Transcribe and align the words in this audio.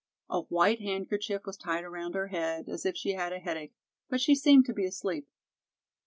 A 0.31 0.39
white 0.41 0.81
handkerchief 0.81 1.45
was 1.45 1.57
tied 1.57 1.83
around 1.83 2.15
her 2.15 2.29
head, 2.29 2.67
as 2.67 2.87
if 2.87 2.97
she 2.97 3.11
had 3.11 3.31
a 3.31 3.37
headache, 3.37 3.75
but 4.09 4.19
she 4.19 4.33
seemed 4.33 4.65
to 4.65 4.73
be 4.73 4.85
asleep. 4.85 5.27